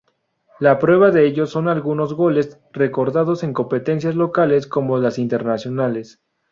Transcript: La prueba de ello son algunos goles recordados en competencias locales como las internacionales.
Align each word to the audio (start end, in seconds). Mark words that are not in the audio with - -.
La 0.59 0.79
prueba 0.79 1.11
de 1.11 1.27
ello 1.27 1.45
son 1.45 1.67
algunos 1.67 2.15
goles 2.15 2.57
recordados 2.73 3.43
en 3.43 3.53
competencias 3.53 4.15
locales 4.15 4.65
como 4.65 4.97
las 4.97 5.19
internacionales. 5.19 6.19